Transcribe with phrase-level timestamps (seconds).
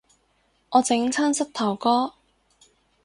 [0.71, 2.13] 我整親膝頭哥